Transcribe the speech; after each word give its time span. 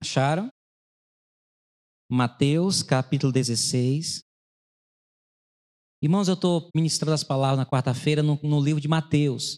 Acharam? 0.00 0.48
Mateus, 2.10 2.82
capítulo 2.82 3.32
16. 3.32 4.20
Irmãos, 6.02 6.28
eu 6.28 6.34
estou 6.34 6.70
ministrando 6.74 7.12
as 7.12 7.24
palavras 7.24 7.58
na 7.58 7.66
quarta-feira 7.66 8.22
no, 8.22 8.36
no, 8.42 8.60
livro 8.60 8.80
de 8.80 8.86
Mateus, 8.86 9.56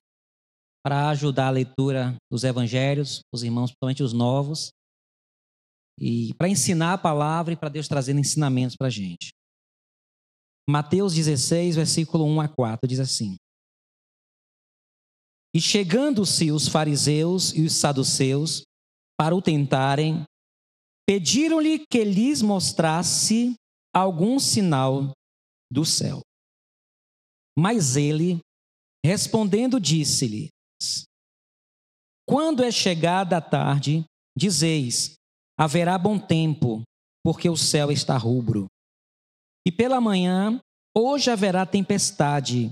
para 0.83 1.11
ajudar 1.11 1.49
a 1.49 1.51
leitura 1.51 2.17
dos 2.31 2.43
evangelhos, 2.43 3.21
os 3.33 3.43
irmãos, 3.43 3.71
principalmente 3.71 4.03
os 4.03 4.15
novos, 4.15 4.71
e 6.01 6.33
para 6.35 6.49
ensinar 6.49 6.95
a 6.95 6.99
palavra 6.99 7.53
e 7.53 7.57
para 7.57 7.69
Deus 7.69 7.87
trazendo 7.87 8.21
ensinamentos 8.21 8.75
para 8.75 8.87
a 8.87 8.91
gente. 8.91 9.33
Mateus 10.69 11.15
16, 11.15 11.77
versículo 11.77 12.25
1 12.25 12.41
a 12.41 12.49
4, 12.49 12.89
diz 12.89 13.01
assim: 13.01 13.37
E 15.55 15.61
chegando-se 15.61 16.51
os 16.51 16.67
fariseus 16.67 17.53
e 17.53 17.63
os 17.63 17.75
saduceus 17.75 18.63
para 19.19 19.37
o 19.37 19.43
tentarem, 19.43 20.25
pediram-lhe 21.11 21.85
que 21.91 22.05
lhes 22.05 22.41
mostrasse 22.41 23.57
algum 23.93 24.39
sinal 24.39 25.11
do 25.69 25.85
céu. 25.85 26.21
Mas 27.59 27.97
ele, 27.97 28.39
respondendo, 29.05 29.81
disse-lhes: 29.81 30.51
Quando 32.25 32.63
é 32.63 32.71
chegada 32.71 33.39
a 33.39 33.41
tarde, 33.41 34.05
dizeis: 34.39 35.15
haverá 35.59 35.99
bom 35.99 36.17
tempo, 36.17 36.85
porque 37.25 37.51
o 37.51 37.57
céu 37.57 37.91
está 37.91 38.17
rubro. 38.17 38.69
E 39.67 39.73
pela 39.73 40.01
manhã, 40.01 40.61
hoje 40.97 41.29
haverá 41.29 41.67
tempestade, 41.67 42.71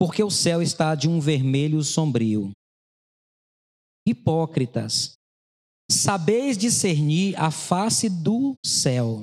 porque 0.00 0.24
o 0.24 0.30
céu 0.30 0.62
está 0.62 0.94
de 0.94 1.06
um 1.06 1.20
vermelho 1.20 1.82
sombrio. 1.84 2.50
Hipócritas, 4.08 5.12
sabeis 5.90 6.56
discernir 6.56 7.38
a 7.38 7.50
face 7.50 8.08
do 8.08 8.54
céu, 8.64 9.22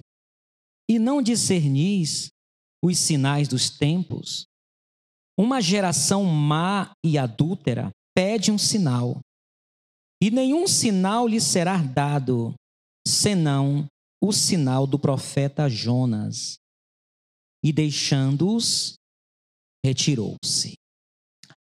e 0.90 1.00
não 1.00 1.22
discernis 1.22 2.30
os 2.84 2.98
sinais 2.98 3.48
dos 3.48 3.70
tempos? 3.70 4.46
Uma 5.38 5.62
geração 5.62 6.24
má 6.26 6.92
e 7.04 7.18
adúltera 7.18 7.90
pede 8.16 8.52
um 8.52 8.58
sinal, 8.58 9.20
e 10.22 10.30
nenhum 10.30 10.68
sinal 10.68 11.28
lhe 11.28 11.42
será 11.42 11.78
dado, 11.78 12.54
senão 13.08 13.88
o 14.22 14.32
sinal 14.32 14.86
do 14.86 15.00
profeta 15.00 15.68
Jonas 15.68 16.58
e 17.64 17.72
deixando-os, 17.72 18.96
retirou-se. 19.86 20.74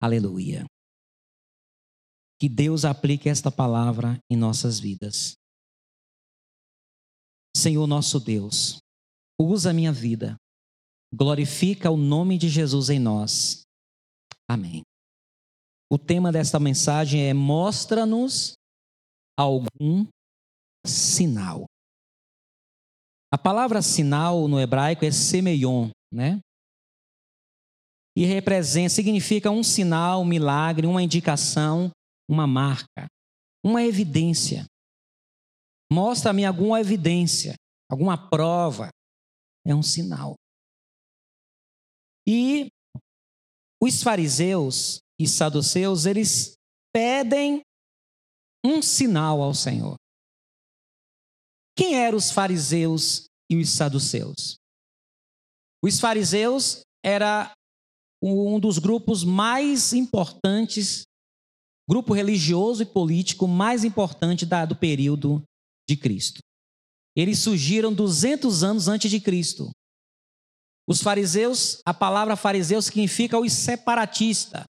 Aleluia. 0.01 0.65
Que 2.39 2.47
Deus 2.47 2.85
aplique 2.85 3.29
esta 3.29 3.51
palavra 3.51 4.19
em 4.31 4.37
nossas 4.37 4.79
vidas. 4.79 5.33
Senhor 7.55 7.87
nosso 7.87 8.19
Deus, 8.19 8.77
usa 9.39 9.71
a 9.71 9.73
minha 9.73 9.91
vida, 9.91 10.35
glorifica 11.11 11.89
o 11.89 11.97
nome 11.97 12.37
de 12.37 12.49
Jesus 12.49 12.89
em 12.89 12.99
nós. 12.99 13.63
Amém. 14.47 14.83
O 15.91 15.97
tema 15.97 16.31
desta 16.31 16.59
mensagem 16.59 17.23
é: 17.27 17.33
mostra-nos 17.33 18.53
algum 19.37 20.05
sinal. 20.85 21.65
A 23.31 23.37
palavra 23.37 23.81
sinal 23.81 24.47
no 24.47 24.59
hebraico 24.59 25.03
é 25.03 25.11
semeion, 25.11 25.89
né? 26.13 26.39
E 28.15 28.25
representa, 28.25 28.89
significa 28.89 29.51
um 29.51 29.63
sinal, 29.63 30.21
um 30.21 30.25
milagre, 30.25 30.87
uma 30.87 31.03
indicação, 31.03 31.91
uma 32.29 32.45
marca, 32.45 33.07
uma 33.63 33.83
evidência. 33.83 34.65
Mostra-me 35.91 36.45
alguma 36.45 36.79
evidência, 36.79 37.55
alguma 37.89 38.29
prova. 38.29 38.89
É 39.65 39.73
um 39.73 39.83
sinal. 39.83 40.35
E 42.27 42.67
os 43.81 44.01
fariseus 44.01 44.99
e 45.19 45.27
saduceus, 45.27 46.05
eles 46.05 46.53
pedem 46.93 47.61
um 48.65 48.81
sinal 48.81 49.41
ao 49.41 49.53
Senhor. 49.53 49.95
Quem 51.77 51.95
eram 51.95 52.17
os 52.17 52.31
fariseus 52.31 53.27
e 53.49 53.57
os 53.57 53.69
saduceus? 53.69 54.57
Os 55.83 55.99
fariseus 55.99 56.81
era 57.05 57.53
um 58.21 58.59
dos 58.59 58.79
grupos 58.79 59.23
mais 59.23 59.93
importantes, 59.93 61.03
grupo 61.89 62.13
religioso 62.13 62.83
e 62.83 62.85
político 62.85 63.47
mais 63.47 63.83
importante 63.83 64.45
da, 64.45 64.65
do 64.65 64.75
período 64.75 65.41
de 65.87 65.95
Cristo. 65.95 66.39
Eles 67.15 67.39
surgiram 67.39 67.93
200 67.93 68.63
anos 68.63 68.87
antes 68.87 69.09
de 69.09 69.19
Cristo. 69.19 69.71
Os 70.87 71.01
fariseus, 71.01 71.81
a 71.85 71.93
palavra 71.93 72.35
fariseu 72.35 72.81
significa 72.81 73.39
os 73.39 73.51
separatista. 73.51 74.63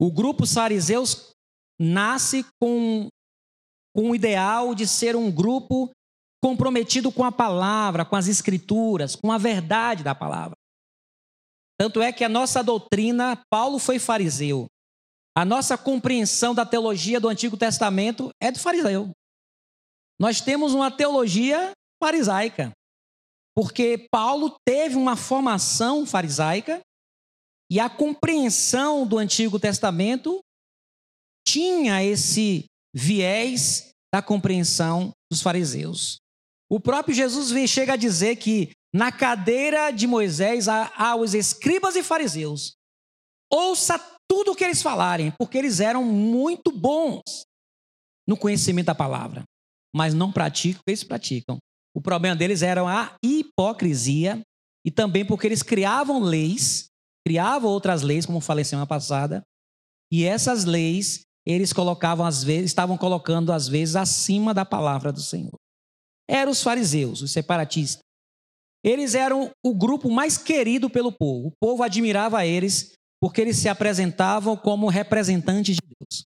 O 0.00 0.10
grupo 0.10 0.46
fariseus 0.46 1.30
nasce 1.78 2.44
com 2.60 3.08
com 3.94 4.10
o 4.10 4.14
ideal 4.14 4.74
de 4.74 4.86
ser 4.86 5.16
um 5.16 5.30
grupo 5.30 5.90
comprometido 6.42 7.12
com 7.12 7.24
a 7.24 7.32
palavra, 7.32 8.04
com 8.04 8.16
as 8.16 8.28
escrituras, 8.28 9.16
com 9.16 9.30
a 9.30 9.38
verdade 9.38 10.02
da 10.02 10.14
palavra. 10.14 10.56
Tanto 11.78 12.00
é 12.00 12.12
que 12.12 12.24
a 12.24 12.28
nossa 12.28 12.62
doutrina, 12.62 13.40
Paulo 13.50 13.78
foi 13.78 13.98
fariseu. 13.98 14.66
A 15.36 15.44
nossa 15.44 15.78
compreensão 15.78 16.54
da 16.54 16.66
teologia 16.66 17.20
do 17.20 17.28
Antigo 17.28 17.56
Testamento 17.56 18.30
é 18.40 18.50
do 18.50 18.58
fariseu. 18.58 19.10
Nós 20.18 20.40
temos 20.40 20.74
uma 20.74 20.90
teologia 20.90 21.72
farisaica, 22.02 22.72
porque 23.54 24.06
Paulo 24.10 24.54
teve 24.66 24.96
uma 24.96 25.16
formação 25.16 26.04
farisaica 26.04 26.80
e 27.70 27.78
a 27.78 27.88
compreensão 27.88 29.06
do 29.06 29.16
Antigo 29.16 29.58
Testamento 29.58 30.40
tinha 31.46 32.02
esse 32.02 32.64
viés 32.94 33.90
da 34.12 34.20
compreensão 34.20 35.12
dos 35.30 35.40
fariseus. 35.40 36.18
O 36.68 36.80
próprio 36.80 37.14
Jesus 37.14 37.70
chega 37.70 37.94
a 37.94 37.96
dizer 37.96 38.36
que 38.36 38.72
na 38.92 39.12
cadeira 39.12 39.92
de 39.92 40.06
Moisés 40.06 40.68
há, 40.68 40.92
há 40.96 41.14
os 41.14 41.32
escribas 41.32 41.94
e 41.94 42.02
fariseus. 42.02 42.72
Ouça 43.50 43.98
tudo 44.30 44.52
o 44.52 44.54
que 44.54 44.62
eles 44.62 44.80
falarem, 44.80 45.32
porque 45.36 45.58
eles 45.58 45.80
eram 45.80 46.04
muito 46.04 46.70
bons 46.70 47.20
no 48.28 48.36
conhecimento 48.36 48.86
da 48.86 48.94
palavra, 48.94 49.42
mas 49.92 50.14
não 50.14 50.30
praticam 50.30 50.80
o 50.80 50.84
que 50.84 50.90
eles 50.92 51.02
praticam. 51.02 51.58
O 51.92 52.00
problema 52.00 52.36
deles 52.36 52.62
era 52.62 52.80
a 52.88 53.16
hipocrisia 53.24 54.40
e 54.86 54.90
também 54.90 55.26
porque 55.26 55.48
eles 55.48 55.64
criavam 55.64 56.20
leis, 56.20 56.86
criavam 57.26 57.68
outras 57.68 58.02
leis, 58.02 58.24
como 58.24 58.40
falei 58.40 58.64
semana 58.64 58.86
passada, 58.86 59.42
e 60.12 60.24
essas 60.24 60.64
leis 60.64 61.22
eles 61.44 61.72
colocavam 61.72 62.24
às 62.24 62.44
vezes, 62.44 62.66
estavam 62.70 62.96
colocando 62.96 63.52
às 63.52 63.66
vezes 63.66 63.96
acima 63.96 64.54
da 64.54 64.64
palavra 64.64 65.12
do 65.12 65.20
Senhor. 65.20 65.56
Eram 66.28 66.52
os 66.52 66.62
fariseus, 66.62 67.20
os 67.20 67.32
separatistas. 67.32 68.00
Eles 68.84 69.16
eram 69.16 69.50
o 69.64 69.74
grupo 69.74 70.08
mais 70.08 70.38
querido 70.38 70.88
pelo 70.88 71.10
povo. 71.10 71.48
O 71.48 71.52
povo 71.60 71.82
admirava 71.82 72.46
eles 72.46 72.92
porque 73.20 73.40
eles 73.40 73.56
se 73.56 73.68
apresentavam 73.68 74.56
como 74.56 74.88
representantes 74.88 75.76
de 75.76 75.82
Deus. 75.82 76.24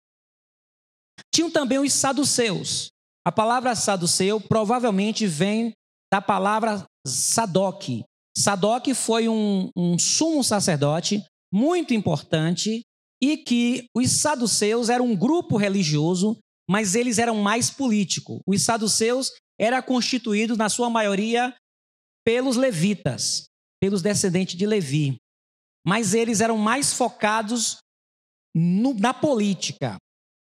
Tinham 1.32 1.50
também 1.50 1.78
os 1.78 1.92
saduceus. 1.92 2.88
A 3.24 3.30
palavra 3.30 3.74
saduceu 3.74 4.40
provavelmente 4.40 5.26
vem 5.26 5.72
da 6.12 6.20
palavra 6.20 6.84
Sadoc. 7.06 8.02
Sadoc 8.36 8.88
foi 8.94 9.28
um, 9.28 9.70
um 9.76 9.98
sumo 9.98 10.42
sacerdote 10.42 11.24
muito 11.52 11.94
importante 11.94 12.82
e 13.22 13.36
que 13.36 13.86
os 13.94 14.10
saduceus 14.10 14.88
eram 14.88 15.06
um 15.06 15.16
grupo 15.16 15.56
religioso, 15.56 16.38
mas 16.68 16.94
eles 16.94 17.18
eram 17.18 17.36
mais 17.36 17.70
político. 17.70 18.40
Os 18.46 18.62
saduceus 18.62 19.30
era 19.58 19.82
constituído 19.82 20.56
na 20.56 20.68
sua 20.68 20.88
maioria 20.88 21.54
pelos 22.24 22.56
levitas, 22.56 23.44
pelos 23.80 24.00
descendentes 24.02 24.56
de 24.56 24.66
Levi. 24.66 25.18
Mas 25.86 26.14
eles 26.14 26.40
eram 26.40 26.58
mais 26.58 26.92
focados 26.92 27.78
no, 28.54 28.94
na 28.94 29.14
política. 29.14 29.96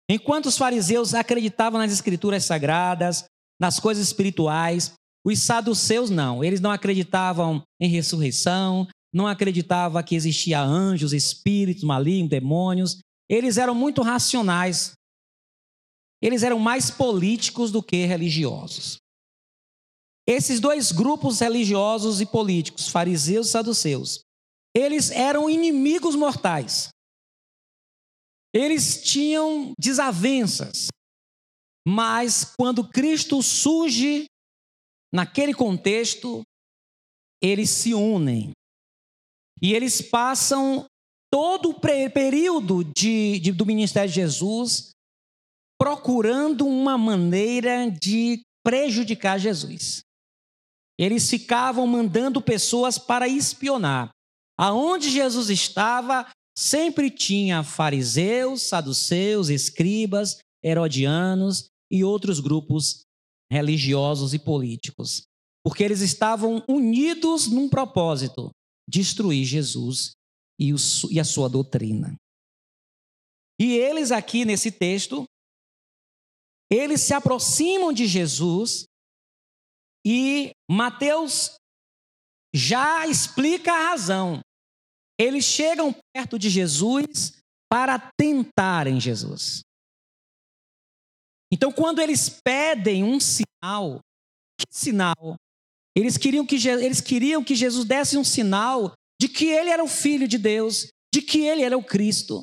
Enquanto 0.08 0.46
os 0.46 0.56
fariseus 0.56 1.14
acreditavam 1.14 1.80
nas 1.80 1.92
escrituras 1.92 2.44
sagradas, 2.44 3.24
nas 3.60 3.80
coisas 3.80 4.06
espirituais, 4.06 4.92
os 5.24 5.40
saduceus 5.40 6.08
não. 6.08 6.44
Eles 6.44 6.60
não 6.60 6.70
acreditavam 6.70 7.62
em 7.80 7.88
ressurreição, 7.88 8.86
não 9.12 9.26
acreditava 9.26 10.02
que 10.02 10.14
existia 10.14 10.60
anjos, 10.60 11.12
espíritos 11.12 11.82
malignos, 11.82 12.30
demônios. 12.30 12.98
Eles 13.28 13.58
eram 13.58 13.74
muito 13.74 14.02
racionais. 14.02 14.92
Eles 16.22 16.42
eram 16.42 16.58
mais 16.58 16.90
políticos 16.90 17.72
do 17.72 17.82
que 17.82 18.04
religiosos. 18.04 18.98
Esses 20.28 20.60
dois 20.60 20.92
grupos 20.92 21.40
religiosos 21.40 22.20
e 22.20 22.26
políticos, 22.26 22.88
fariseus 22.88 23.48
e 23.48 23.50
saduceus, 23.50 24.20
eles 24.76 25.10
eram 25.10 25.48
inimigos 25.48 26.14
mortais. 26.14 26.90
Eles 28.54 29.02
tinham 29.02 29.72
desavenças. 29.78 30.88
Mas 31.88 32.54
quando 32.58 32.86
Cristo 32.86 33.42
surge 33.42 34.26
naquele 35.10 35.54
contexto, 35.54 36.42
eles 37.42 37.70
se 37.70 37.94
unem. 37.94 38.50
E 39.62 39.72
eles 39.72 40.02
passam 40.02 40.84
todo 41.32 41.70
o 41.70 41.80
período 41.80 42.84
de, 42.84 43.38
de, 43.40 43.52
do 43.52 43.64
ministério 43.64 44.10
de 44.10 44.16
Jesus 44.16 44.90
procurando 45.80 46.66
uma 46.66 46.98
maneira 46.98 47.90
de 47.90 48.42
prejudicar 48.62 49.38
Jesus. 49.38 50.00
Eles 50.98 51.30
ficavam 51.30 51.86
mandando 51.86 52.42
pessoas 52.42 52.98
para 52.98 53.26
espionar. 53.26 54.10
Aonde 54.58 55.10
Jesus 55.10 55.50
estava, 55.50 56.30
sempre 56.56 57.10
tinha 57.10 57.62
fariseus, 57.62 58.62
saduceus, 58.62 59.48
escribas, 59.48 60.38
herodianos 60.62 61.68
e 61.90 62.02
outros 62.02 62.40
grupos 62.40 63.02
religiosos 63.50 64.34
e 64.34 64.38
políticos, 64.38 65.22
porque 65.64 65.84
eles 65.84 66.00
estavam 66.00 66.64
unidos 66.68 67.46
num 67.46 67.68
propósito: 67.68 68.50
destruir 68.88 69.44
Jesus 69.44 70.12
e, 70.58 70.72
o, 70.72 70.76
e 71.10 71.20
a 71.20 71.24
sua 71.24 71.48
doutrina. 71.48 72.16
E 73.60 73.74
eles 73.74 74.10
aqui 74.10 74.44
nesse 74.44 74.70
texto, 74.70 75.24
eles 76.70 77.00
se 77.00 77.14
aproximam 77.14 77.92
de 77.92 78.06
Jesus 78.06 78.84
e 80.04 80.52
Mateus 80.70 81.54
já 82.54 83.06
explica 83.06 83.72
a 83.72 83.90
razão. 83.90 84.40
Eles 85.18 85.44
chegam 85.44 85.94
perto 86.14 86.38
de 86.38 86.50
Jesus 86.50 87.36
para 87.70 87.98
tentarem 88.18 89.00
Jesus. 89.00 89.62
Então, 91.52 91.72
quando 91.72 92.00
eles 92.00 92.28
pedem 92.28 93.04
um 93.04 93.18
sinal, 93.20 94.00
que 94.58 94.66
sinal? 94.70 95.36
Eles 95.96 96.16
queriam 96.16 96.44
que, 96.44 96.56
eles 96.68 97.00
queriam 97.00 97.42
que 97.42 97.54
Jesus 97.54 97.86
desse 97.86 98.18
um 98.18 98.24
sinal 98.24 98.92
de 99.20 99.28
que 99.28 99.46
ele 99.46 99.70
era 99.70 99.82
o 99.82 99.88
Filho 99.88 100.28
de 100.28 100.36
Deus, 100.36 100.88
de 101.14 101.22
que 101.22 101.40
ele 101.40 101.62
era 101.62 101.76
o 101.76 101.84
Cristo. 101.84 102.42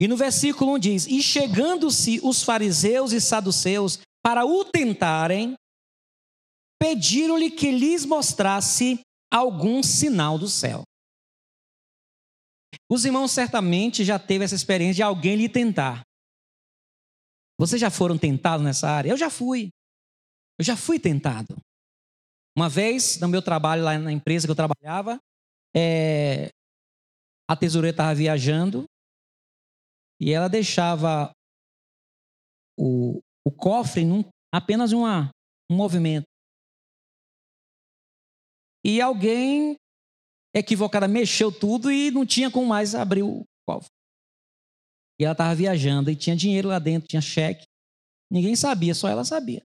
E 0.00 0.06
no 0.06 0.16
versículo 0.16 0.74
1 0.74 0.78
diz: 0.78 1.06
E 1.06 1.22
chegando-se 1.22 2.20
os 2.22 2.42
fariseus 2.42 3.12
e 3.12 3.20
saduceus 3.20 3.98
para 4.22 4.44
o 4.44 4.64
tentarem, 4.64 5.54
pediram-lhe 6.80 7.50
que 7.50 7.70
lhes 7.70 8.04
mostrasse 8.04 9.00
algum 9.34 9.82
sinal 9.82 10.38
do 10.38 10.48
céu. 10.48 10.84
Os 12.88 13.04
irmãos 13.04 13.32
certamente 13.32 14.04
já 14.04 14.18
teve 14.18 14.44
essa 14.44 14.54
experiência 14.54 14.96
de 14.96 15.02
alguém 15.02 15.36
lhe 15.36 15.48
tentar. 15.48 16.02
Vocês 17.58 17.80
já 17.80 17.90
foram 17.90 18.16
tentados 18.18 18.64
nessa 18.64 18.88
área? 18.88 19.10
Eu 19.10 19.16
já 19.16 19.30
fui. 19.30 19.70
Eu 20.58 20.64
já 20.64 20.76
fui 20.76 20.98
tentado. 20.98 21.56
Uma 22.56 22.68
vez, 22.68 23.18
no 23.18 23.28
meu 23.28 23.42
trabalho 23.42 23.82
lá 23.82 23.98
na 23.98 24.12
empresa 24.12 24.46
que 24.46 24.50
eu 24.50 24.56
trabalhava, 24.56 25.18
é, 25.74 26.50
a 27.48 27.56
tesoureira 27.56 27.92
estava 27.94 28.14
viajando 28.14 28.84
e 30.20 30.30
ela 30.30 30.48
deixava 30.48 31.32
o, 32.78 33.20
o 33.44 33.50
cofre 33.50 34.02
em 34.02 34.24
apenas 34.52 34.92
uma, 34.92 35.30
um 35.70 35.74
movimento. 35.76 36.26
E 38.84 39.00
alguém 39.00 39.76
equivocada 40.54 41.08
mexeu 41.08 41.50
tudo 41.50 41.90
e 41.90 42.10
não 42.10 42.26
tinha 42.26 42.50
como 42.50 42.66
mais 42.66 42.94
abrir 42.94 43.22
o 43.22 43.44
cofre. 43.66 43.90
E 45.18 45.24
ela 45.24 45.32
estava 45.32 45.54
viajando 45.54 46.10
e 46.10 46.16
tinha 46.16 46.36
dinheiro 46.36 46.68
lá 46.68 46.78
dentro, 46.78 47.08
tinha 47.08 47.22
cheque. 47.22 47.64
Ninguém 48.30 48.54
sabia, 48.56 48.94
só 48.94 49.08
ela 49.08 49.24
sabia. 49.24 49.64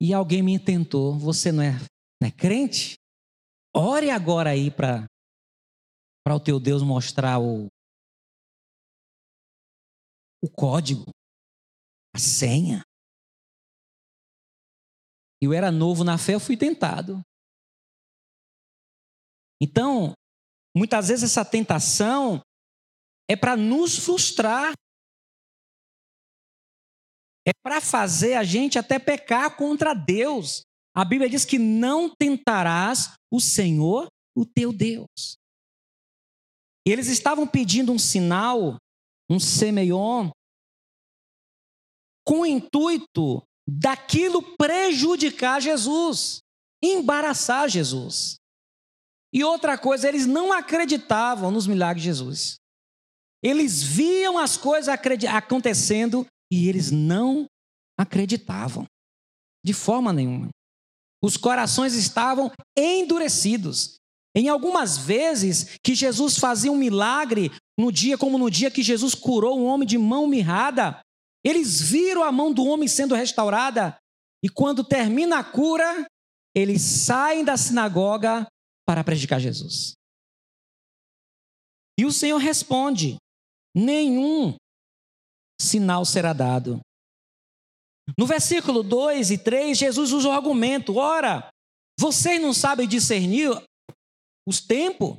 E 0.00 0.12
alguém 0.12 0.42
me 0.42 0.58
tentou: 0.58 1.18
você 1.18 1.52
não 1.52 1.62
é, 1.62 1.72
não 2.20 2.28
é 2.28 2.30
crente? 2.30 2.94
Ore 3.74 4.10
agora 4.10 4.50
aí 4.50 4.70
para 4.70 5.06
o 6.28 6.40
teu 6.40 6.60
Deus 6.60 6.82
mostrar 6.82 7.40
o, 7.40 7.66
o 10.42 10.50
código, 10.50 11.10
a 12.14 12.18
senha. 12.18 12.82
Eu 15.42 15.52
era 15.52 15.72
novo 15.72 16.04
na 16.04 16.16
fé, 16.16 16.34
eu 16.34 16.40
fui 16.40 16.56
tentado. 16.56 17.20
Então, 19.60 20.12
muitas 20.72 21.08
vezes 21.08 21.24
essa 21.24 21.44
tentação 21.44 22.40
é 23.28 23.34
para 23.34 23.56
nos 23.56 23.98
frustrar. 23.98 24.72
É 27.44 27.50
para 27.60 27.80
fazer 27.80 28.34
a 28.34 28.44
gente 28.44 28.78
até 28.78 29.00
pecar 29.00 29.56
contra 29.56 29.94
Deus. 29.94 30.62
A 30.94 31.04
Bíblia 31.04 31.28
diz 31.28 31.44
que 31.44 31.58
não 31.58 32.08
tentarás 32.14 33.16
o 33.28 33.40
Senhor, 33.40 34.06
o 34.36 34.46
teu 34.46 34.72
Deus. 34.72 35.36
E 36.86 36.92
eles 36.92 37.08
estavam 37.08 37.48
pedindo 37.48 37.90
um 37.90 37.98
sinal, 37.98 38.76
um 39.28 39.40
semeion, 39.40 40.30
com 42.24 42.42
o 42.42 42.46
intuito 42.46 43.42
daquilo 43.68 44.42
prejudicar 44.56 45.60
Jesus, 45.60 46.40
embaraçar 46.82 47.68
Jesus. 47.68 48.36
E 49.32 49.42
outra 49.42 49.78
coisa, 49.78 50.08
eles 50.08 50.26
não 50.26 50.52
acreditavam 50.52 51.50
nos 51.50 51.66
milagres 51.66 52.02
de 52.02 52.08
Jesus. 52.08 52.56
Eles 53.42 53.82
viam 53.82 54.38
as 54.38 54.56
coisas 54.56 54.88
acontecendo 54.88 56.26
e 56.52 56.68
eles 56.68 56.90
não 56.90 57.46
acreditavam, 57.98 58.86
de 59.64 59.72
forma 59.72 60.12
nenhuma. 60.12 60.48
Os 61.22 61.36
corações 61.36 61.94
estavam 61.94 62.50
endurecidos. 62.76 63.96
Em 64.34 64.48
algumas 64.48 64.96
vezes 64.96 65.78
que 65.82 65.94
Jesus 65.94 66.38
fazia 66.38 66.72
um 66.72 66.76
milagre, 66.76 67.50
no 67.78 67.92
dia 67.92 68.16
como 68.16 68.38
no 68.38 68.50
dia 68.50 68.70
que 68.70 68.82
Jesus 68.82 69.14
curou 69.14 69.58
um 69.58 69.66
homem 69.66 69.86
de 69.86 69.98
mão 69.98 70.26
mirrada, 70.26 71.00
eles 71.44 71.80
viram 71.80 72.22
a 72.22 72.30
mão 72.30 72.52
do 72.52 72.64
homem 72.64 72.88
sendo 72.88 73.14
restaurada 73.14 73.96
e 74.44 74.48
quando 74.48 74.82
termina 74.82 75.38
a 75.38 75.44
cura, 75.44 76.06
eles 76.54 76.82
saem 76.82 77.44
da 77.44 77.56
sinagoga 77.56 78.46
para 78.86 79.04
predicar 79.04 79.38
Jesus. 79.38 79.94
E 81.98 82.04
o 82.04 82.12
Senhor 82.12 82.38
responde: 82.38 83.16
nenhum 83.74 84.56
sinal 85.60 86.04
será 86.04 86.32
dado. 86.32 86.80
No 88.18 88.26
versículo 88.26 88.82
2 88.82 89.30
e 89.30 89.38
3, 89.38 89.78
Jesus 89.78 90.12
usa 90.12 90.28
o 90.28 90.32
argumento: 90.32 90.96
ora, 90.96 91.48
vocês 91.98 92.40
não 92.42 92.52
sabem 92.52 92.88
discernir 92.88 93.50
os 94.46 94.60
tempos? 94.60 95.16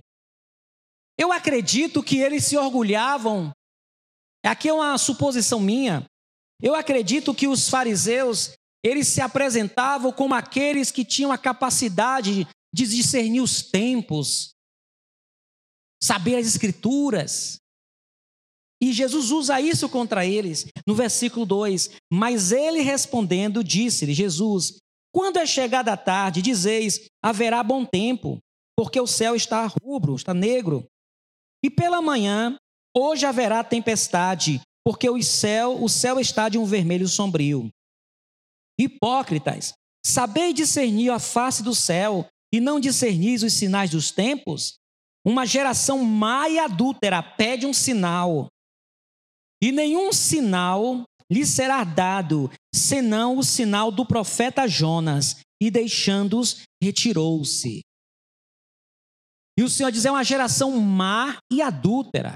Eu 1.17 1.31
acredito 1.31 2.03
que 2.03 2.17
eles 2.17 2.43
se 2.43 2.57
orgulhavam. 2.57 3.51
Aqui 4.45 4.67
é 4.67 4.74
uma 4.74 4.98
suposição 4.98 5.59
minha. 5.59 6.05
Eu 6.62 6.75
acredito 6.75 7.33
que 7.33 7.48
os 7.48 7.69
fariseus, 7.69 8.53
eles 8.83 9.07
se 9.07 9.22
apresentavam 9.22 10.12
como 10.12 10.33
aqueles 10.33 10.91
que 10.91 11.03
tinham 11.05 11.31
a 11.31 11.38
capacidade 11.38 12.48
de 12.74 12.88
discernir 12.88 13.41
os 13.41 13.62
tempos, 13.62 14.53
saber 16.01 16.38
as 16.38 16.48
escrituras. 16.48 17.57
E 18.81 18.91
Jesus 18.91 19.31
usa 19.31 19.62
isso 19.62 19.88
contra 19.88 20.25
eles 20.25 20.65
no 20.86 20.95
versículo 20.95 21.45
2. 21.45 21.91
Mas 22.12 22.51
ele 22.51 22.81
respondendo, 22.81 23.63
disse-lhe: 23.63 24.13
Jesus, 24.13 24.77
quando 25.13 25.38
é 25.38 25.45
chegada 25.45 25.93
a 25.93 25.98
tarde, 25.98 26.41
dizeis: 26.41 27.07
haverá 27.24 27.63
bom 27.63 27.86
tempo, 27.86 28.39
porque 28.75 29.00
o 29.00 29.07
céu 29.07 29.36
está 29.36 29.65
rubro, 29.67 30.15
está 30.15 30.33
negro. 30.33 30.86
E 31.63 31.69
pela 31.69 32.01
manhã, 32.01 32.57
hoje 32.95 33.25
haverá 33.25 33.63
tempestade, 33.63 34.60
porque 34.85 35.09
o 35.09 35.21
céu, 35.21 35.81
o 35.81 35.87
céu 35.87 36.19
está 36.19 36.49
de 36.49 36.57
um 36.57 36.65
vermelho 36.65 37.07
sombrio. 37.07 37.69
Hipócritas, 38.79 39.73
sabeis 40.05 40.53
discernir 40.53 41.09
a 41.11 41.19
face 41.19 41.63
do 41.63 41.73
céu 41.73 42.27
e 42.53 42.59
não 42.59 42.79
discernis 42.79 43.43
os 43.43 43.53
sinais 43.53 43.89
dos 43.89 44.11
tempos? 44.11 44.75
Uma 45.25 45.45
geração 45.45 46.03
má 46.03 46.49
e 46.49 46.59
adúltera 46.59 47.23
pede 47.23 47.65
um 47.65 47.73
sinal, 47.73 48.49
e 49.63 49.71
nenhum 49.71 50.11
sinal 50.11 51.05
lhe 51.31 51.45
será 51.45 51.85
dado, 51.85 52.51
senão 52.75 53.37
o 53.37 53.43
sinal 53.43 53.89
do 53.89 54.05
profeta 54.05 54.67
Jonas, 54.67 55.37
e 55.61 55.71
deixando-os, 55.71 56.63
retirou-se. 56.83 57.79
E 59.57 59.63
o 59.63 59.69
Senhor 59.69 59.89
diz: 59.89 60.03
é 60.03 60.11
uma 60.11 60.23
geração 60.25 60.77
má 60.81 61.37
e 61.49 61.61
adúltera, 61.61 62.35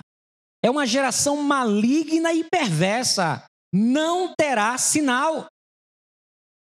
é 0.64 0.70
uma 0.70 0.86
geração 0.86 1.38
maligna 1.38 2.34
e 2.34 2.44
perversa, 2.44 3.46
não 3.74 4.34
terá 4.36 4.78
sinal. 4.78 5.48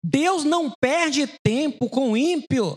Deus 0.04 0.44
não 0.44 0.70
perde 0.80 1.26
tempo 1.44 1.88
com 1.88 2.16
ímpio. 2.16 2.76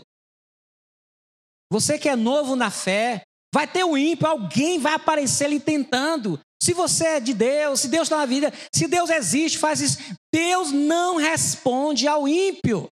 Você 1.70 1.98
que 1.98 2.08
é 2.08 2.16
novo 2.16 2.56
na 2.56 2.70
fé, 2.70 3.22
vai 3.54 3.66
ter 3.66 3.84
um 3.84 3.96
ímpio, 3.96 4.26
alguém 4.26 4.78
vai 4.78 4.94
aparecer 4.94 5.48
lhe 5.48 5.60
tentando. 5.60 6.40
se 6.60 6.74
você 6.74 7.06
é 7.06 7.20
de 7.20 7.32
Deus, 7.32 7.80
se 7.80 7.88
Deus 7.88 8.06
está 8.06 8.16
na 8.18 8.26
vida, 8.26 8.52
se 8.74 8.88
Deus 8.88 9.10
existe, 9.10 9.58
faz 9.58 9.80
isso. 9.80 9.98
Deus 10.34 10.72
não 10.72 11.16
responde 11.16 12.08
ao 12.08 12.26
ímpio. 12.26 12.88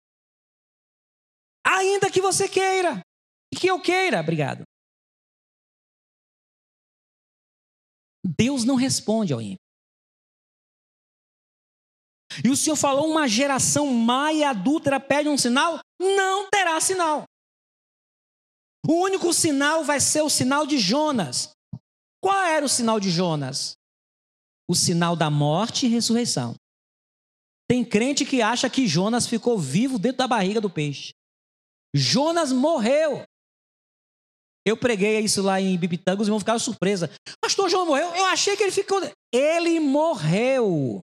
Ainda 1.65 2.09
que 2.09 2.19
você 2.19 2.49
queira, 2.49 3.01
e 3.53 3.57
que 3.57 3.67
eu 3.69 3.79
queira, 3.79 4.19
obrigado. 4.19 4.63
Deus 8.23 8.63
não 8.63 8.75
responde 8.75 9.33
ao 9.33 9.41
ímpio. 9.41 9.59
E 12.43 12.49
o 12.49 12.55
Senhor 12.55 12.75
falou: 12.75 13.09
uma 13.09 13.27
geração 13.27 13.87
má 13.87 14.31
e 14.31 14.43
adúltera 14.43 14.99
pede 14.99 15.27
um 15.27 15.37
sinal, 15.37 15.79
não 15.99 16.49
terá 16.49 16.79
sinal. 16.79 17.25
O 18.87 18.93
único 18.93 19.33
sinal 19.33 19.83
vai 19.83 19.99
ser 19.99 20.21
o 20.21 20.29
sinal 20.29 20.65
de 20.65 20.77
Jonas. 20.77 21.51
Qual 22.21 22.43
era 22.45 22.65
o 22.65 22.69
sinal 22.69 22.99
de 22.99 23.09
Jonas? 23.09 23.73
O 24.69 24.75
sinal 24.75 25.15
da 25.15 25.29
morte 25.29 25.85
e 25.85 25.89
ressurreição. 25.89 26.55
Tem 27.67 27.85
crente 27.85 28.25
que 28.25 28.41
acha 28.41 28.69
que 28.69 28.87
Jonas 28.87 29.27
ficou 29.27 29.57
vivo 29.57 29.97
dentro 29.97 30.17
da 30.17 30.27
barriga 30.27 30.59
do 30.59 30.69
peixe. 30.69 31.13
Jonas 31.95 32.51
morreu. 32.51 33.23
Eu 34.65 34.77
preguei 34.77 35.19
isso 35.19 35.41
lá 35.41 35.59
em 35.59 35.77
Bibitanga, 35.77 36.21
os 36.21 36.27
irmãos 36.27 36.39
ficaram 36.39 36.59
surpresa. 36.59 37.09
Pastor 37.41 37.69
João 37.69 37.85
morreu? 37.85 38.13
Eu 38.15 38.25
achei 38.25 38.55
que 38.55 38.63
ele 38.63 38.71
ficou. 38.71 39.01
Ele 39.33 39.79
morreu. 39.79 41.01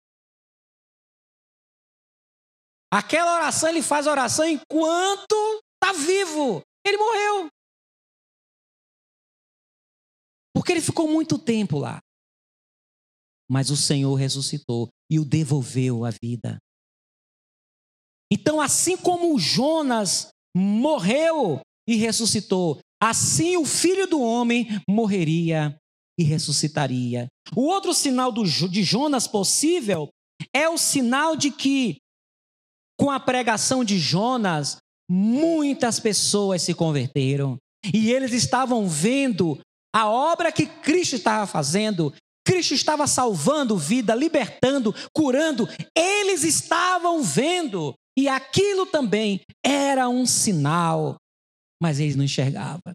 Aquela 2.91 3.35
oração, 3.35 3.69
ele 3.69 3.81
faz 3.81 4.07
oração 4.07 4.45
enquanto 4.45 5.35
está 5.75 5.93
vivo. 5.93 6.61
Ele 6.85 6.97
morreu. 6.97 7.47
Porque 10.53 10.71
ele 10.71 10.81
ficou 10.81 11.07
muito 11.07 11.37
tempo 11.37 11.77
lá. 11.79 11.99
Mas 13.49 13.69
o 13.69 13.77
Senhor 13.77 14.13
ressuscitou 14.15 14.89
e 15.09 15.19
o 15.19 15.25
devolveu 15.25 16.05
à 16.05 16.09
vida. 16.11 16.57
Então, 18.31 18.59
assim 18.59 18.97
como 18.97 19.39
Jonas 19.39 20.29
morreu 20.55 21.61
e 21.87 21.95
ressuscitou, 21.95 22.79
assim 23.01 23.57
o 23.57 23.65
filho 23.65 24.07
do 24.07 24.21
homem 24.21 24.67
morreria 24.87 25.77
e 26.19 26.23
ressuscitaria. 26.23 27.27
O 27.55 27.61
outro 27.61 27.93
sinal 27.93 28.31
do, 28.31 28.43
de 28.43 28.83
Jonas 28.83 29.27
possível 29.27 30.09
é 30.53 30.67
o 30.67 30.77
sinal 30.77 31.35
de 31.35 31.51
que, 31.51 31.97
com 32.99 33.11
a 33.11 33.19
pregação 33.19 33.83
de 33.83 33.99
Jonas, 33.99 34.77
muitas 35.09 35.99
pessoas 35.99 36.61
se 36.61 36.73
converteram 36.73 37.57
e 37.93 38.11
eles 38.11 38.33
estavam 38.33 38.87
vendo 38.87 39.59
a 39.95 40.09
obra 40.09 40.51
que 40.51 40.65
Cristo 40.65 41.15
estava 41.15 41.47
fazendo. 41.47 42.13
Cristo 42.45 42.73
estava 42.73 43.07
salvando 43.07 43.77
vida, 43.77 44.13
libertando, 44.15 44.93
curando. 45.13 45.67
Eles 45.95 46.43
estavam 46.43 47.21
vendo. 47.23 47.93
E 48.17 48.27
aquilo 48.27 48.85
também 48.85 49.41
era 49.63 50.09
um 50.09 50.25
sinal, 50.25 51.17
mas 51.81 51.99
eles 51.99 52.15
não 52.15 52.23
enxergavam. 52.23 52.93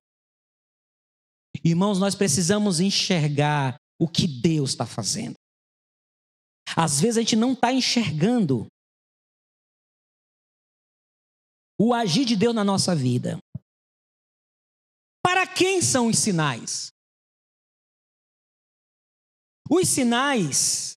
Irmãos, 1.65 1.99
nós 1.99 2.15
precisamos 2.15 2.81
enxergar 2.81 3.77
o 4.01 4.09
que 4.09 4.27
Deus 4.27 4.71
está 4.71 4.87
fazendo. 4.87 5.35
Às 6.77 7.01
vezes 7.01 7.19
a 7.19 7.21
gente 7.21 7.37
não 7.37 7.53
está 7.53 7.73
enxergando 7.73 8.67
o 11.79 11.93
agir 11.93 12.25
de 12.25 12.37
Deus 12.37 12.55
na 12.55 12.65
nossa 12.65 12.95
vida. 12.95 13.39
Para 15.25 15.47
quem 15.47 15.81
são 15.83 16.09
os 16.09 16.19
sinais? 16.19 16.91
Os 19.71 19.89
sinais 19.89 20.93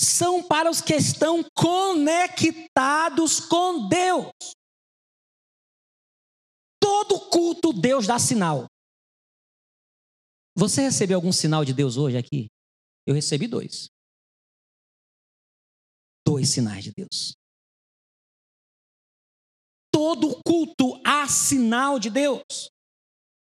são 0.00 0.46
para 0.46 0.70
os 0.70 0.80
que 0.80 0.94
estão 0.94 1.44
conectados 1.54 3.40
com 3.40 3.88
Deus. 3.88 4.55
Todo 6.86 7.18
culto 7.30 7.72
Deus 7.72 8.06
dá 8.06 8.16
sinal. 8.16 8.66
Você 10.56 10.82
recebeu 10.82 11.16
algum 11.16 11.32
sinal 11.32 11.64
de 11.64 11.74
Deus 11.74 11.96
hoje 11.96 12.16
aqui? 12.16 12.46
Eu 13.04 13.12
recebi 13.12 13.48
dois. 13.48 13.88
Dois 16.24 16.48
sinais 16.48 16.84
de 16.84 16.92
Deus. 16.92 17.34
Todo 19.92 20.40
culto 20.46 21.02
há 21.04 21.26
sinal 21.26 21.98
de 21.98 22.08
Deus. 22.08 22.70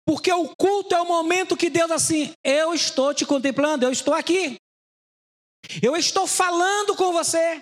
Porque 0.06 0.32
o 0.32 0.54
culto 0.54 0.94
é 0.94 1.00
o 1.00 1.08
momento 1.08 1.56
que 1.56 1.68
Deus 1.68 1.90
assim, 1.90 2.32
eu 2.44 2.72
estou 2.72 3.12
te 3.12 3.26
contemplando, 3.26 3.84
eu 3.84 3.90
estou 3.90 4.14
aqui. 4.14 4.56
Eu 5.82 5.96
estou 5.96 6.28
falando 6.28 6.94
com 6.94 7.12
você. 7.12 7.60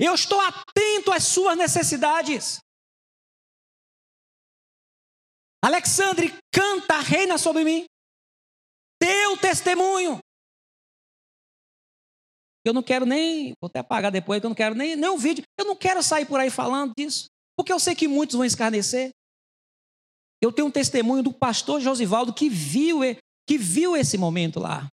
Eu 0.00 0.14
estou 0.14 0.40
atento 0.40 1.10
às 1.10 1.24
suas 1.24 1.58
necessidades. 1.58 2.63
Alexandre, 5.64 6.30
canta, 6.52 7.00
reina 7.00 7.38
sobre 7.38 7.64
mim. 7.64 7.86
O 9.32 9.36
testemunho. 9.36 10.18
Eu 12.64 12.72
não 12.72 12.82
quero 12.82 13.04
nem, 13.04 13.52
vou 13.60 13.68
até 13.68 13.80
apagar 13.80 14.12
depois, 14.12 14.40
que 14.40 14.46
eu 14.46 14.50
não 14.50 14.54
quero 14.54 14.74
nem, 14.74 14.94
nem 14.94 15.10
um 15.10 15.18
vídeo. 15.18 15.42
Eu 15.58 15.64
não 15.64 15.74
quero 15.74 16.02
sair 16.02 16.24
por 16.24 16.38
aí 16.38 16.50
falando 16.50 16.92
disso. 16.96 17.26
Porque 17.56 17.72
eu 17.72 17.80
sei 17.80 17.94
que 17.94 18.06
muitos 18.06 18.36
vão 18.36 18.44
escarnecer. 18.44 19.10
Eu 20.40 20.52
tenho 20.52 20.68
um 20.68 20.70
testemunho 20.70 21.22
do 21.22 21.32
pastor 21.32 21.80
Josivaldo 21.80 22.32
que 22.32 22.48
viu, 22.48 23.00
que 23.48 23.58
viu 23.58 23.96
esse 23.96 24.16
momento 24.16 24.60
lá. 24.60 24.86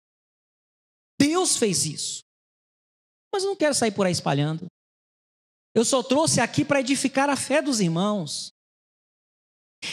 Deus 1.20 1.58
fez 1.58 1.86
isso. 1.86 2.22
Mas 3.34 3.44
eu 3.44 3.50
não 3.50 3.56
quero 3.56 3.76
sair 3.76 3.92
por 3.92 4.06
aí 4.06 4.12
espalhando. 4.12 4.66
Eu 5.76 5.86
só 5.86 6.02
trouxe 6.02 6.42
aqui 6.42 6.66
para 6.66 6.80
edificar 6.80 7.30
a 7.30 7.36
fé 7.36 7.62
dos 7.62 7.80
irmãos. 7.80 8.50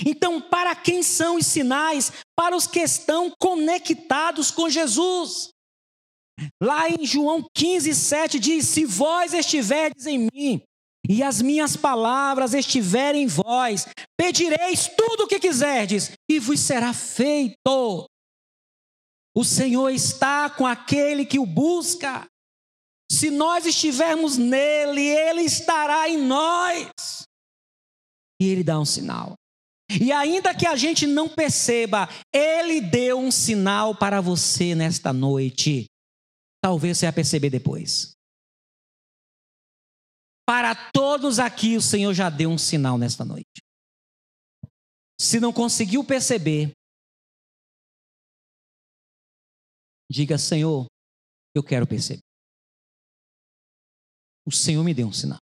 Então, 0.07 0.41
para 0.41 0.75
quem 0.75 1.03
são 1.03 1.37
os 1.37 1.47
sinais? 1.47 2.13
Para 2.37 2.57
os 2.57 2.67
que 2.67 2.81
estão 2.81 3.33
conectados 3.39 4.51
com 4.51 4.69
Jesus. 4.69 5.51
Lá 6.63 6.89
em 6.89 7.05
João 7.05 7.45
15, 7.55 7.95
7 7.95 8.39
diz: 8.39 8.67
Se 8.67 8.85
vós 8.85 9.33
estiverdes 9.33 10.07
em 10.07 10.29
mim 10.33 10.63
e 11.09 11.23
as 11.23 11.41
minhas 11.41 11.77
palavras 11.77 12.55
estiverem 12.55 13.25
em 13.25 13.27
vós, 13.27 13.87
pedireis 14.17 14.89
tudo 14.97 15.25
o 15.25 15.27
que 15.27 15.41
quiserdes 15.41 16.13
e 16.31 16.39
vos 16.39 16.61
será 16.61 16.93
feito. 16.93 18.07
O 19.35 19.45
Senhor 19.45 19.91
está 19.91 20.51
com 20.51 20.67
aquele 20.67 21.25
que 21.25 21.39
o 21.39 21.47
busca. 21.47 22.27
Se 23.11 23.31
nós 23.31 23.65
estivermos 23.65 24.37
nele, 24.37 25.01
ele 25.01 25.43
estará 25.43 26.09
em 26.09 26.19
nós. 26.19 26.91
E 28.41 28.47
ele 28.47 28.63
dá 28.63 28.79
um 28.79 28.85
sinal. 28.85 29.35
E 29.91 30.13
ainda 30.13 30.55
que 30.55 30.67
a 30.67 30.77
gente 30.77 31.07
não 31.07 31.29
perceba, 31.29 32.09
ele 32.33 32.81
deu 32.81 33.19
um 33.19 33.31
sinal 33.31 33.97
para 33.97 34.21
você 34.21 34.75
nesta 34.75 35.13
noite. 35.13 35.87
Talvez 36.63 36.99
você 36.99 37.07
vai 37.07 37.15
perceber 37.15 37.49
depois. 37.49 38.13
Para 40.47 40.75
todos 40.93 41.39
aqui, 41.39 41.77
o 41.77 41.83
Senhor 41.83 42.13
já 42.13 42.29
deu 42.29 42.51
um 42.51 42.59
sinal 42.59 42.99
nesta 42.99 43.25
noite. 43.25 43.63
Se 45.21 45.41
não 45.41 45.53
conseguiu 45.53 46.05
perceber, 46.05 46.73
diga: 50.11 50.39
Senhor, 50.39 50.87
eu 51.55 51.63
quero 51.63 51.87
perceber. 51.87 52.23
O 54.47 54.53
Senhor 54.53 54.83
me 54.85 54.95
deu 54.95 55.07
um 55.07 55.13
sinal. 55.13 55.39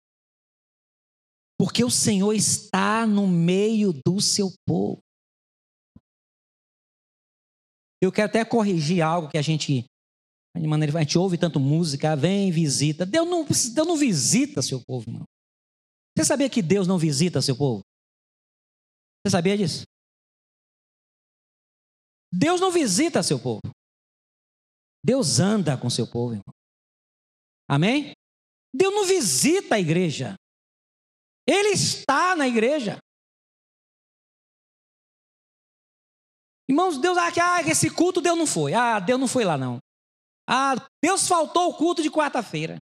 Porque 1.58 1.84
o 1.84 1.90
Senhor 1.90 2.32
está 2.34 3.06
no 3.06 3.26
meio 3.26 3.92
do 4.04 4.20
seu 4.20 4.52
povo. 4.66 5.00
Eu 8.02 8.12
quero 8.12 8.28
até 8.28 8.44
corrigir 8.44 9.02
algo 9.02 9.28
que 9.30 9.38
a 9.38 9.42
gente 9.42 9.86
de 10.60 10.66
maneira, 10.66 10.98
a 10.98 11.02
gente 11.02 11.18
ouve 11.18 11.36
tanto 11.36 11.60
música, 11.60 12.16
vem, 12.16 12.50
visita. 12.50 13.04
Deus 13.04 13.28
não, 13.28 13.44
Deus 13.44 13.86
não 13.86 13.96
visita 13.96 14.62
seu 14.62 14.82
povo, 14.82 15.10
irmão. 15.10 15.24
Você 16.16 16.24
sabia 16.24 16.48
que 16.48 16.62
Deus 16.62 16.86
não 16.86 16.98
visita 16.98 17.42
seu 17.42 17.56
povo? 17.56 17.82
Você 19.22 19.32
sabia 19.32 19.56
disso? 19.56 19.84
Deus 22.32 22.60
não 22.60 22.70
visita 22.70 23.22
seu 23.22 23.38
povo. 23.38 23.60
Deus 25.04 25.38
anda 25.38 25.76
com 25.76 25.90
seu 25.90 26.06
povo, 26.06 26.32
irmão. 26.32 26.54
Amém? 27.68 28.12
Deus 28.74 28.94
não 28.94 29.06
visita 29.06 29.74
a 29.74 29.80
igreja. 29.80 30.36
Ele 31.46 31.70
está 31.70 32.34
na 32.34 32.48
igreja. 32.48 32.98
Irmãos, 36.68 36.98
Deus, 36.98 37.16
ah, 37.16 37.62
esse 37.62 37.88
culto 37.90 38.20
Deus 38.20 38.36
não 38.36 38.46
foi. 38.46 38.74
Ah, 38.74 38.98
Deus 38.98 39.20
não 39.20 39.28
foi 39.28 39.44
lá 39.44 39.56
não. 39.56 39.78
Ah, 40.48 40.74
Deus 41.02 41.28
faltou 41.28 41.70
o 41.70 41.74
culto 41.74 42.02
de 42.02 42.10
quarta-feira. 42.10 42.78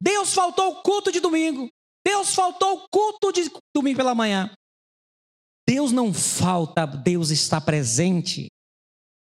Deus 0.00 0.34
faltou 0.34 0.72
o 0.72 0.82
culto 0.82 1.10
de 1.10 1.20
domingo. 1.20 1.68
Deus 2.06 2.34
faltou 2.34 2.74
o 2.74 2.88
culto 2.90 3.32
de 3.32 3.50
domingo 3.74 3.96
pela 3.96 4.14
manhã. 4.14 4.54
Deus 5.66 5.92
não 5.92 6.12
falta, 6.12 6.86
Deus 6.86 7.30
está 7.30 7.58
presente. 7.58 8.48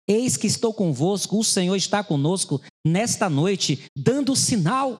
Eis 0.07 0.35
que 0.35 0.47
estou 0.47 0.73
convosco, 0.73 1.37
o 1.37 1.43
Senhor 1.43 1.75
está 1.75 2.03
conosco 2.03 2.59
nesta 2.85 3.29
noite, 3.29 3.85
dando 3.95 4.35
sinal. 4.35 4.97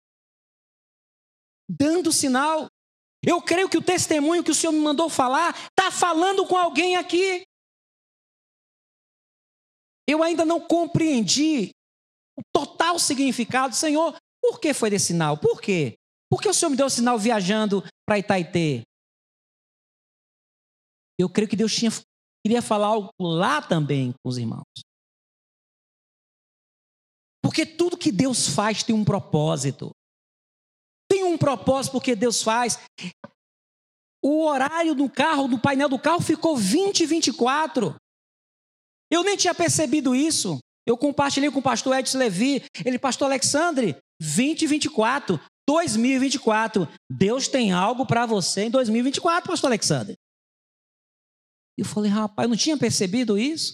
Dando 1.68 2.12
sinal. 2.12 2.68
Eu 3.24 3.42
creio 3.42 3.70
que 3.70 3.78
o 3.78 3.84
testemunho 3.84 4.44
que 4.44 4.52
o 4.52 4.56
Senhor 4.56 4.72
me 4.72 4.80
mandou 4.80 5.10
falar 5.10 5.56
está 5.70 5.92
falando 5.92 6.46
com 6.48 6.58
alguém 6.58 6.96
aqui. 6.96 7.44
Eu 10.08 10.24
ainda 10.24 10.44
não 10.44 10.60
compreendi 10.60 11.72
o 12.38 12.42
total 12.52 12.98
significado. 12.98 13.76
Senhor, 13.76 14.18
por 14.42 14.60
que 14.60 14.74
foi 14.74 14.90
desse 14.90 15.08
sinal? 15.08 15.38
Por 15.38 15.62
quê? 15.62 15.96
Por 16.30 16.42
que 16.42 16.50
o 16.50 16.54
Senhor 16.54 16.72
me 16.72 16.78
deu 16.78 16.88
o 16.88 16.90
sinal 16.90 17.20
viajando 17.20 17.84
para 18.06 18.18
Itaitê? 18.18 18.82
Eu 21.20 21.30
creio 21.30 21.48
que 21.48 21.56
Deus 21.56 21.76
tinha, 21.76 21.92
queria 22.44 22.62
falar 22.62 22.88
algo 22.88 23.12
lá 23.20 23.62
também 23.62 24.14
com 24.14 24.30
os 24.30 24.38
irmãos. 24.40 24.66
Porque 27.44 27.66
tudo 27.66 27.98
que 27.98 28.12
Deus 28.12 28.48
faz 28.48 28.82
tem 28.82 28.96
um 28.96 29.06
propósito. 29.06 29.92
Propósito 31.42 31.94
porque 31.94 32.16
Deus 32.16 32.44
faz. 32.44 32.78
O 34.24 34.46
horário 34.46 34.94
do 34.94 35.10
carro, 35.10 35.48
do 35.48 35.60
painel 35.60 35.90
do 35.90 35.98
carro 35.98 36.22
ficou 36.22 36.56
20 36.56 37.00
e 37.00 37.06
24. 37.08 37.96
Eu 39.12 39.24
nem 39.24 39.36
tinha 39.36 39.56
percebido 39.56 40.16
isso. 40.16 40.60
Eu 40.86 40.96
compartilhei 40.96 41.50
com 41.50 41.58
o 41.58 41.64
pastor 41.64 41.98
Edson 41.98 42.20
Levi. 42.20 42.64
Ele, 42.86 43.00
pastor 43.00 43.26
Alexandre, 43.26 43.98
20 44.22 44.62
e 44.62 44.68
24, 44.68 45.40
2024. 45.68 46.88
Deus 47.12 47.48
tem 47.48 47.72
algo 47.72 48.06
para 48.06 48.28
você 48.28 48.66
em 48.66 48.70
2024, 48.70 49.50
pastor 49.50 49.70
Alexandre. 49.70 50.16
Eu 51.76 51.86
falei, 51.86 52.12
rapaz, 52.12 52.46
eu 52.46 52.50
não 52.50 52.58
tinha 52.58 52.78
percebido 52.78 53.40
isso. 53.40 53.74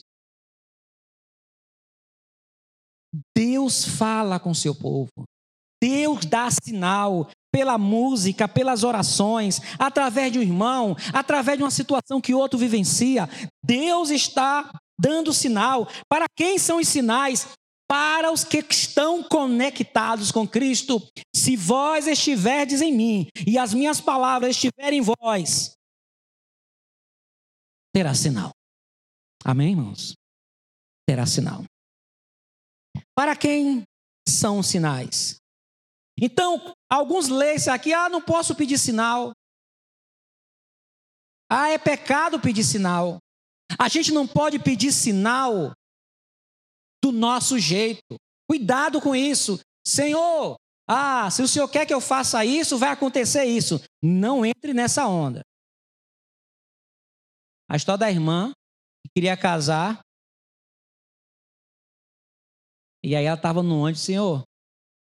Deus 3.35 3.83
fala 3.83 4.39
com 4.39 4.53
seu 4.53 4.73
povo. 4.73 5.11
Deus 5.83 6.25
dá 6.25 6.49
sinal 6.49 7.29
pela 7.57 7.75
música, 7.75 8.47
pelas 8.47 8.83
orações, 8.83 9.59
através 9.79 10.31
de 10.31 10.37
um 10.37 10.43
irmão, 10.43 10.95
através 11.11 11.57
de 11.57 11.63
uma 11.63 11.71
situação 11.71 12.21
que 12.21 12.35
outro 12.35 12.59
vivencia. 12.59 13.27
Deus 13.65 14.11
está 14.11 14.71
dando 14.99 15.33
sinal. 15.33 15.87
Para 16.07 16.25
quem 16.37 16.59
são 16.59 16.77
os 16.77 16.87
sinais? 16.87 17.47
Para 17.89 18.31
os 18.31 18.43
que 18.43 18.63
estão 18.69 19.23
conectados 19.23 20.31
com 20.31 20.47
Cristo. 20.47 21.01
Se 21.35 21.55
vós 21.55 22.05
estiverdes 22.05 22.79
em 22.79 22.93
mim 22.93 23.27
e 23.47 23.57
as 23.57 23.73
minhas 23.73 23.99
palavras 23.99 24.51
estiverem 24.51 24.99
em 24.99 25.01
vós, 25.01 25.73
terá 27.91 28.13
sinal. 28.13 28.51
Amém, 29.43 29.71
irmãos? 29.71 30.13
Terá 31.09 31.25
sinal. 31.25 31.63
Para 33.15 33.35
quem 33.35 33.81
são 34.29 34.59
os 34.59 34.67
sinais? 34.67 35.37
Então, 36.19 36.73
alguns 36.89 37.27
leis 37.27 37.67
aqui, 37.67 37.93
ah, 37.93 38.09
não 38.09 38.21
posso 38.21 38.55
pedir 38.55 38.77
sinal. 38.77 39.31
Ah, 41.49 41.69
é 41.69 41.77
pecado 41.77 42.39
pedir 42.39 42.63
sinal. 42.63 43.19
A 43.79 43.87
gente 43.87 44.11
não 44.11 44.27
pode 44.27 44.59
pedir 44.59 44.91
sinal 44.91 45.71
do 47.03 47.11
nosso 47.11 47.59
jeito. 47.59 48.17
Cuidado 48.49 48.99
com 48.99 49.15
isso. 49.15 49.59
Senhor, 49.85 50.57
ah, 50.89 51.29
se 51.29 51.41
o 51.41 51.47
Senhor 51.47 51.67
quer 51.69 51.85
que 51.85 51.93
eu 51.93 52.01
faça 52.01 52.43
isso, 52.43 52.77
vai 52.77 52.89
acontecer 52.89 53.45
isso. 53.45 53.79
Não 54.01 54.45
entre 54.45 54.73
nessa 54.73 55.07
onda. 55.07 55.41
A 57.69 57.75
história 57.75 57.99
da 57.99 58.11
irmã 58.11 58.51
que 59.05 59.11
queria 59.15 59.35
casar. 59.37 59.99
E 63.03 63.15
aí 63.15 63.25
ela 63.25 63.35
estava 63.35 63.61
no 63.61 63.81
ônibus, 63.81 64.01
Senhor, 64.01 64.43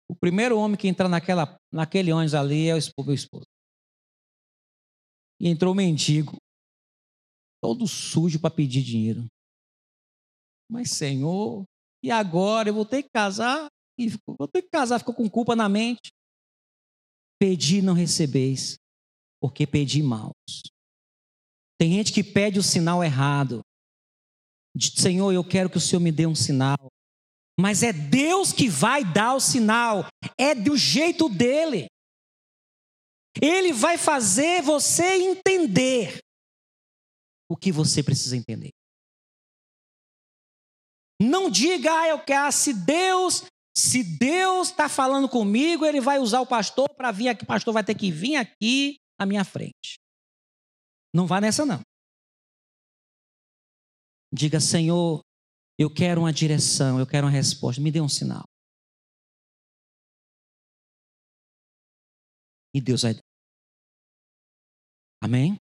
o 0.08 0.16
primeiro 0.16 0.58
homem 0.58 0.76
que 0.76 0.88
entrar 0.88 1.08
naquela, 1.08 1.56
naquele 1.72 2.12
ônibus 2.12 2.34
ali 2.34 2.68
é 2.68 2.74
o. 2.74 2.78
O 3.06 3.12
esposo. 3.12 3.46
E 5.40 5.48
entrou 5.48 5.72
o 5.72 5.76
mendigo 5.76 6.36
todo 7.60 7.86
sujo 7.86 8.40
para 8.40 8.50
pedir 8.50 8.82
dinheiro. 8.82 9.26
Mas, 10.70 10.90
Senhor, 10.90 11.64
e 12.02 12.10
agora 12.10 12.68
eu 12.68 12.74
vou 12.74 12.84
ter 12.84 13.02
que 13.02 13.10
casar? 13.10 13.68
E 13.98 14.08
vou 14.38 14.46
ter 14.48 14.62
que 14.62 14.68
casar, 14.68 14.98
ficou 14.98 15.14
com 15.14 15.28
culpa 15.28 15.56
na 15.56 15.68
mente. 15.68 16.10
Pedi 17.40 17.82
não 17.82 17.94
recebeis, 17.94 18.76
porque 19.40 19.66
pedi 19.66 20.02
maus. 20.02 20.34
Tem 21.78 21.92
gente 21.92 22.12
que 22.12 22.22
pede 22.22 22.58
o 22.58 22.62
sinal 22.62 23.02
errado. 23.02 23.60
Senhor, 24.78 25.32
eu 25.32 25.44
quero 25.44 25.70
que 25.70 25.78
o 25.78 25.80
Senhor 25.80 26.00
me 26.00 26.12
dê 26.12 26.26
um 26.26 26.34
sinal. 26.34 26.76
Mas 27.58 27.82
é 27.82 27.92
Deus 27.92 28.52
que 28.52 28.68
vai 28.68 29.04
dar 29.04 29.34
o 29.34 29.40
sinal. 29.40 30.06
É 30.38 30.54
do 30.54 30.76
jeito 30.76 31.28
dele. 31.28 31.86
Ele 33.42 33.72
vai 33.72 33.98
fazer 33.98 34.62
você 34.62 35.16
entender 35.16 36.18
o 37.50 37.56
que 37.56 37.72
você 37.72 38.02
precisa 38.02 38.36
entender. 38.36 38.70
Não 41.20 41.50
diga, 41.50 41.92
ah, 41.92 42.08
eu 42.08 42.24
quero, 42.24 42.52
se 42.52 42.72
Deus, 42.72 43.44
se 43.76 44.04
Deus 44.04 44.68
está 44.68 44.88
falando 44.88 45.28
comigo, 45.28 45.84
ele 45.84 46.00
vai 46.00 46.18
usar 46.18 46.40
o 46.40 46.46
pastor 46.46 46.88
para 46.94 47.10
vir 47.10 47.28
aqui, 47.28 47.42
o 47.42 47.46
pastor 47.46 47.74
vai 47.74 47.82
ter 47.82 47.96
que 47.96 48.10
vir 48.12 48.36
aqui 48.36 48.98
à 49.18 49.26
minha 49.26 49.44
frente. 49.44 49.98
Não 51.12 51.26
vá 51.26 51.40
nessa 51.40 51.66
não. 51.66 51.80
Diga, 54.32 54.60
Senhor, 54.60 55.20
eu 55.78 55.88
quero 55.88 56.22
uma 56.22 56.32
direção, 56.32 56.98
eu 56.98 57.06
quero 57.06 57.26
uma 57.26 57.32
resposta, 57.32 57.80
me 57.80 57.92
dê 57.92 58.00
um 58.00 58.08
sinal. 58.08 58.44
E 62.74 62.80
Deus 62.80 63.02
vai 63.02 63.14
dar. 63.14 63.22
Amém? 65.22 65.56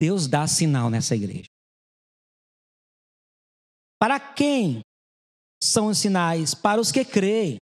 Deus 0.00 0.26
dá 0.26 0.46
sinal 0.46 0.90
nessa 0.90 1.14
igreja. 1.14 1.48
Para 4.00 4.18
quem 4.34 4.82
são 5.62 5.88
os 5.88 5.98
sinais? 5.98 6.54
Para 6.54 6.80
os 6.80 6.90
que 6.90 7.04
creem. 7.04 7.58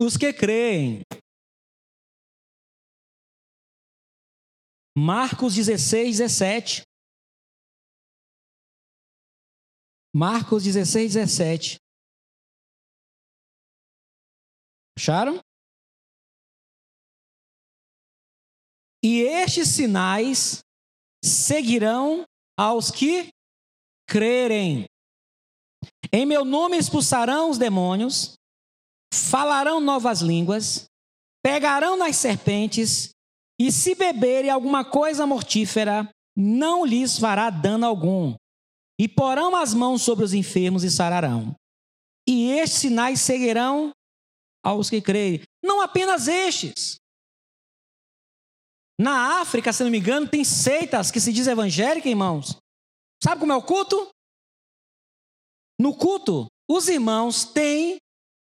Os 0.00 0.16
que 0.16 0.32
creem. 0.32 1.02
Marcos 4.96 5.54
16, 5.54 6.18
17. 6.18 6.82
Marcos 10.16 10.62
16, 10.62 11.14
17. 11.14 11.76
Acharam? 14.96 15.40
E 19.02 19.22
estes 19.22 19.68
sinais 19.70 20.60
seguirão 21.24 22.22
aos 22.56 22.92
que 22.92 23.28
crerem. 24.08 24.84
Em 26.12 26.24
meu 26.24 26.44
nome 26.44 26.78
expulsarão 26.78 27.50
os 27.50 27.58
demônios, 27.58 28.34
falarão 29.12 29.80
novas 29.80 30.20
línguas, 30.20 30.84
pegarão 31.42 31.96
nas 31.96 32.14
serpentes, 32.14 33.10
e 33.60 33.72
se 33.72 33.96
beberem 33.96 34.48
alguma 34.48 34.88
coisa 34.88 35.26
mortífera, 35.26 36.08
não 36.36 36.84
lhes 36.84 37.18
fará 37.18 37.50
dano 37.50 37.84
algum. 37.84 38.36
E 38.98 39.08
porão 39.08 39.56
as 39.56 39.74
mãos 39.74 40.02
sobre 40.02 40.24
os 40.24 40.32
enfermos 40.32 40.84
e 40.84 40.90
sararão. 40.90 41.54
E 42.28 42.52
estes 42.52 42.80
sinais 42.80 43.20
seguirão 43.20 43.92
aos 44.64 44.88
que 44.88 45.00
crerem. 45.02 45.42
Não 45.62 45.80
apenas 45.80 46.28
estes, 46.28 46.98
na 48.98 49.40
África, 49.40 49.72
se 49.72 49.82
não 49.82 49.90
me 49.90 49.98
engano, 49.98 50.28
tem 50.28 50.44
seitas 50.44 51.10
que 51.10 51.20
se 51.20 51.32
diz 51.32 51.46
evangélica, 51.46 52.08
irmãos. 52.08 52.56
Sabe 53.22 53.40
como 53.40 53.52
é 53.52 53.56
o 53.56 53.62
culto? 53.62 54.08
No 55.80 55.96
culto, 55.96 56.46
os 56.68 56.88
irmãos 56.88 57.44
têm. 57.44 57.98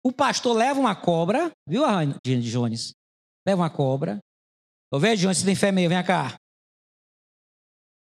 O 0.04 0.12
pastor 0.12 0.56
leva 0.56 0.80
uma 0.80 0.96
cobra, 0.96 1.52
viu, 1.66 1.84
Jones? 2.24 2.92
Leva 3.46 3.62
uma 3.62 3.70
cobra. 3.70 4.18
Tô 4.90 4.98
vendo, 4.98 5.18
Jones, 5.18 5.38
você 5.38 5.46
tem 5.46 5.54
fé 5.54 5.70
meio, 5.70 5.88
vem 5.88 6.04
cá. 6.04 6.36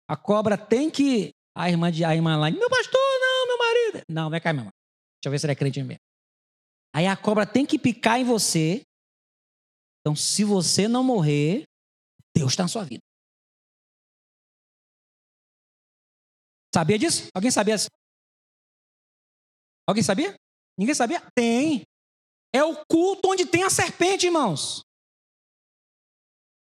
A 0.06 0.16
cobra 0.16 0.58
tem 0.58 0.90
que. 0.90 1.30
A 1.58 1.68
irmã, 1.68 1.88
a 1.88 2.14
irmã 2.14 2.36
lá, 2.36 2.52
meu 2.52 2.70
pastor, 2.70 3.00
não, 3.20 3.46
meu 3.48 3.58
marido. 3.58 4.04
Não, 4.08 4.30
vem 4.30 4.40
cá, 4.40 4.52
meu 4.52 4.60
irmão. 4.60 4.72
Deixa 5.16 5.26
eu 5.26 5.30
ver 5.32 5.40
se 5.40 5.46
ele 5.46 5.52
é 5.54 5.56
crente 5.56 5.82
mesmo. 5.82 5.98
Aí 6.94 7.04
a 7.04 7.16
cobra 7.16 7.44
tem 7.44 7.66
que 7.66 7.76
picar 7.76 8.20
em 8.20 8.24
você. 8.24 8.82
Então, 10.00 10.14
se 10.14 10.44
você 10.44 10.86
não 10.86 11.02
morrer, 11.02 11.64
Deus 12.32 12.52
está 12.52 12.62
na 12.62 12.68
sua 12.68 12.84
vida. 12.84 13.00
Sabia 16.72 16.96
disso? 16.96 17.28
Alguém 17.34 17.50
sabia 17.50 17.76
disso? 17.76 17.88
Alguém 19.84 20.04
sabia? 20.04 20.36
Ninguém 20.78 20.94
sabia? 20.94 21.20
Tem. 21.34 21.82
É 22.54 22.62
o 22.62 22.84
culto 22.86 23.30
onde 23.30 23.44
tem 23.44 23.64
a 23.64 23.70
serpente, 23.70 24.26
irmãos. 24.26 24.82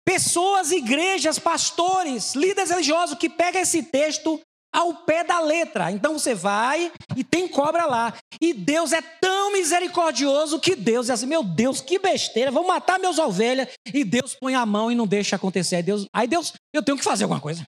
Pessoas, 0.05 0.71
igrejas, 0.71 1.38
pastores, 1.38 2.34
líderes 2.34 2.69
religiosos 2.69 3.17
que 3.17 3.29
pegam 3.29 3.62
esse 3.62 3.84
texto, 3.84 4.39
ao 4.75 4.93
pé 4.93 5.23
da 5.23 5.39
letra. 5.39 5.89
Então 5.89 6.19
você 6.19 6.35
vai 6.35 6.91
e 7.15 7.23
tem 7.23 7.47
cobra 7.47 7.85
lá. 7.85 8.13
E 8.41 8.53
Deus 8.53 8.91
é 8.91 9.01
tão 9.01 9.53
misericordioso 9.53 10.59
que 10.59 10.75
Deus 10.75 11.09
é 11.09 11.13
assim: 11.13 11.25
meu 11.25 11.43
Deus, 11.43 11.79
que 11.79 11.97
besteira, 11.97 12.51
vou 12.51 12.67
matar 12.67 12.99
meus 12.99 13.17
ovelhas. 13.17 13.69
E 13.93 14.03
Deus 14.03 14.35
põe 14.35 14.53
a 14.53 14.65
mão 14.65 14.91
e 14.91 14.95
não 14.95 15.07
deixa 15.07 15.38
acontecer. 15.38 15.77
Aí 15.77 15.83
Deus, 15.83 16.07
aí 16.13 16.27
Deus 16.27 16.53
eu 16.73 16.83
tenho 16.83 16.97
que 16.97 17.03
fazer 17.03 17.23
alguma 17.23 17.39
coisa. 17.39 17.63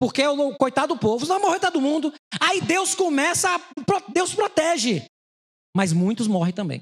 Porque 0.00 0.26
o 0.26 0.56
coitado 0.56 0.94
do 0.94 1.00
povo, 1.00 1.26
vai 1.26 1.38
morrer 1.38 1.60
todo 1.60 1.80
mundo. 1.80 2.12
Aí 2.40 2.60
Deus 2.62 2.94
começa, 2.94 3.54
a, 3.54 3.60
Deus 4.08 4.34
protege. 4.34 5.04
Mas 5.76 5.92
muitos 5.92 6.26
morrem 6.26 6.54
também. 6.54 6.80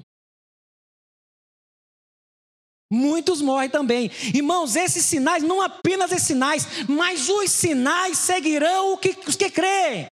Muitos 2.91 3.41
morrem 3.41 3.69
também. 3.69 4.09
Irmãos, 4.33 4.75
esses 4.75 5.05
sinais, 5.05 5.43
não 5.43 5.61
apenas 5.61 6.11
esses 6.11 6.25
sinais, 6.25 6.65
mas 6.87 7.29
os 7.29 7.51
sinais 7.51 8.17
seguirão 8.17 8.99
os 9.27 9.35
que 9.35 9.51
creem. 9.51 10.07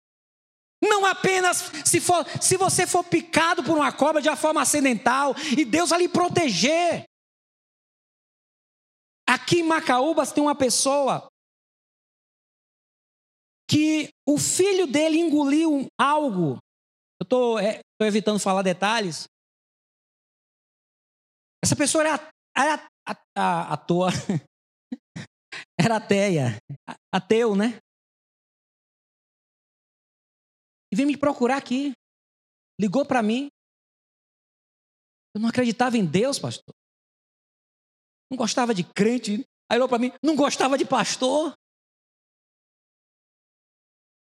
Não 0.82 1.06
apenas 1.06 1.70
se, 1.84 2.00
for, 2.00 2.26
se 2.42 2.56
você 2.56 2.87
for 2.87 3.04
picado 3.04 3.62
por 3.62 3.76
uma 3.76 3.92
cobra 3.92 4.20
de 4.20 4.28
uma 4.28 4.37
forma 4.37 4.60
acidental 4.60 5.34
e 5.56 5.64
Deus 5.64 5.90
vai 5.90 6.00
lhe 6.00 6.08
proteger. 6.08 7.04
Aqui 9.26 9.60
em 9.60 9.62
Macaúbas 9.62 10.32
tem 10.32 10.42
uma 10.42 10.54
pessoa 10.54 11.26
que 13.70 14.10
o 14.26 14.37
filho 14.37 14.87
dele 14.87 15.18
engoliu 15.18 15.87
algo. 15.98 16.58
Eu 17.20 17.24
estou 17.24 17.58
é, 17.58 17.80
evitando 18.00 18.38
falar 18.38 18.62
detalhes. 18.62 19.24
Essa 21.64 21.74
pessoa 21.74 22.04
era 22.04 22.34
era 22.57 22.88
a, 23.07 23.17
a, 23.37 23.73
a 23.75 23.77
toa. 23.77 24.11
Era 25.79 25.97
ateia. 25.97 26.57
Ateu, 27.12 27.55
né? 27.55 27.79
E 30.93 30.97
veio 30.97 31.09
me 31.09 31.17
procurar 31.17 31.57
aqui. 31.57 31.93
Ligou 32.81 33.05
para 33.05 33.23
mim. 33.23 33.49
Eu 35.35 35.40
não 35.40 35.49
acreditava 35.49 35.99
em 35.99 36.07
Deus, 36.07 36.38
pastor. 36.38 36.75
Não 38.31 38.38
gostava 38.38 38.73
de 38.73 38.85
crente. 38.85 39.45
Aí 39.71 39.77
olhou 39.79 39.88
para 39.88 39.99
mim, 39.99 40.12
não 40.23 40.37
gostava 40.37 40.79
de 40.79 40.85
pastor. 40.85 41.55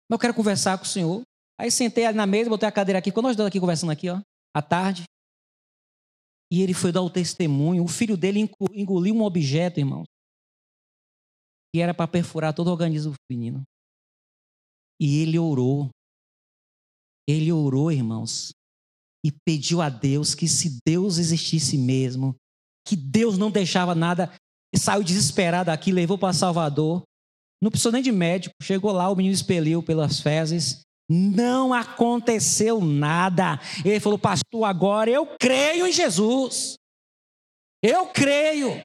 Mas 0.09 0.15
eu 0.15 0.19
quero 0.19 0.33
conversar 0.33 0.77
com 0.77 0.85
o 0.85 0.87
senhor. 0.87 1.21
Aí 1.59 1.69
sentei 1.69 2.05
ali 2.05 2.17
na 2.17 2.25
mesa, 2.25 2.49
botei 2.49 2.67
a 2.67 2.71
cadeira 2.71 2.99
aqui. 2.99 3.11
Quando 3.11 3.25
nós 3.25 3.33
estamos 3.33 3.49
aqui 3.49 3.59
conversando 3.59 3.91
aqui, 3.91 4.09
ó, 4.09 4.21
à 4.53 4.61
tarde. 4.61 5.03
E 6.53 6.61
ele 6.61 6.75
foi 6.75 6.91
dar 6.91 7.01
o 7.01 7.09
testemunho. 7.09 7.83
O 7.83 7.87
filho 7.87 8.15
dele 8.15 8.47
engoliu 8.75 9.15
um 9.15 9.23
objeto, 9.23 9.79
irmãos. 9.79 10.05
E 11.75 11.81
era 11.81 11.95
para 11.95 12.07
perfurar 12.07 12.53
todo 12.53 12.67
o 12.67 12.71
organismo 12.71 13.13
do 13.13 13.17
menino. 13.27 13.63
E 15.01 15.17
ele 15.23 15.39
orou. 15.39 15.89
Ele 17.27 17.51
orou, 17.51 17.91
irmãos. 17.91 18.51
E 19.25 19.31
pediu 19.31 19.81
a 19.81 19.89
Deus 19.89 20.35
que 20.35 20.47
se 20.47 20.77
Deus 20.85 21.17
existisse 21.17 21.75
mesmo, 21.75 22.35
que 22.87 22.95
Deus 22.95 23.35
não 23.35 23.49
deixava 23.49 23.95
nada, 23.95 24.31
saiu 24.75 25.03
desesperado 25.03 25.71
aqui, 25.71 25.91
levou 25.91 26.19
para 26.19 26.33
Salvador. 26.33 27.01
Não 27.63 27.71
precisou 27.71 27.91
nem 27.91 28.03
de 28.03 28.11
médico. 28.11 28.53
Chegou 28.61 28.91
lá, 28.91 29.09
o 29.09 29.15
menino 29.15 29.33
expeliu 29.33 29.81
pelas 29.81 30.19
fezes 30.19 30.83
não 31.13 31.73
aconteceu 31.73 32.81
nada. 32.81 33.59
Ele 33.85 33.99
falou, 33.99 34.17
pastor, 34.17 34.63
agora 34.65 35.09
eu 35.09 35.25
creio 35.37 35.85
em 35.85 35.91
Jesus. 35.91 36.75
Eu 37.81 38.07
creio. 38.07 38.81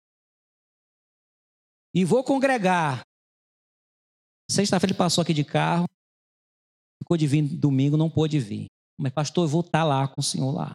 E 1.94 2.04
vou 2.04 2.22
congregar. 2.22 3.02
Sexta-feira 4.50 4.92
ele 4.92 4.98
passou 4.98 5.22
aqui 5.22 5.32
de 5.32 5.44
carro. 5.44 5.86
Ficou 7.02 7.16
de 7.16 7.26
vir 7.26 7.42
domingo, 7.42 7.96
não 7.96 8.10
pôde 8.10 8.38
vir. 8.38 8.66
Mas, 8.98 9.12
pastor, 9.12 9.44
eu 9.44 9.48
vou 9.48 9.60
estar 9.60 9.84
lá 9.84 10.06
com 10.08 10.20
o 10.20 10.24
senhor 10.24 10.50
lá. 10.52 10.72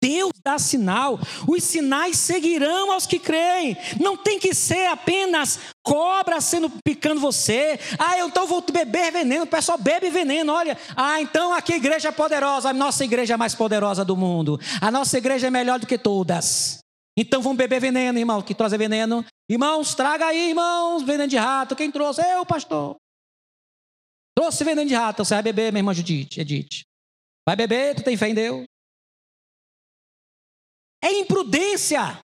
Deus 0.00 0.32
dá 0.44 0.58
sinal, 0.58 1.18
os 1.48 1.64
sinais 1.64 2.16
seguirão 2.16 2.92
aos 2.92 3.06
que 3.06 3.18
creem. 3.18 3.76
Não 4.00 4.16
tem 4.16 4.38
que 4.38 4.54
ser 4.54 4.86
apenas 4.86 5.58
cobra 5.82 6.40
sendo 6.40 6.70
picando 6.84 7.20
você. 7.20 7.78
Ah, 7.98 8.18
então 8.20 8.46
vou 8.46 8.60
beber 8.60 9.10
veneno. 9.10 9.44
O 9.44 9.48
pessoal 9.48 9.78
bebe 9.78 10.10
veneno, 10.10 10.52
olha. 10.52 10.76
Ah, 10.94 11.20
então 11.20 11.52
aqui 11.52 11.72
a 11.72 11.76
igreja 11.76 12.08
é 12.08 12.12
poderosa. 12.12 12.70
A 12.70 12.72
nossa 12.72 13.04
igreja 13.04 13.34
é 13.34 13.36
mais 13.36 13.54
poderosa 13.54 14.04
do 14.04 14.16
mundo. 14.16 14.60
A 14.80 14.90
nossa 14.90 15.18
igreja 15.18 15.46
é 15.46 15.50
melhor 15.50 15.78
do 15.78 15.86
que 15.86 15.98
todas. 15.98 16.78
Então 17.16 17.42
vamos 17.42 17.58
beber 17.58 17.80
veneno, 17.80 18.18
irmão. 18.18 18.42
Que 18.42 18.54
trouxe 18.54 18.76
veneno. 18.78 19.24
Irmãos, 19.48 19.94
traga 19.94 20.26
aí, 20.26 20.50
irmãos, 20.50 21.02
veneno 21.02 21.28
de 21.28 21.36
rato. 21.36 21.74
Quem 21.74 21.90
trouxe? 21.90 22.22
Eu, 22.22 22.46
pastor. 22.46 22.96
Trouxe 24.36 24.64
veneno 24.64 24.88
de 24.88 24.94
rato. 24.94 25.24
Você 25.24 25.34
vai 25.34 25.42
beber, 25.42 25.72
minha 25.72 25.80
irmã 25.80 25.92
Judite, 25.92 26.40
Edith. 26.40 26.82
Vai 27.46 27.56
beber, 27.56 27.96
tu 27.96 28.04
tem 28.04 28.16
fé 28.16 28.28
em 28.28 28.34
Deus. 28.34 28.69
É 31.02 31.10
imprudência. 31.12 32.20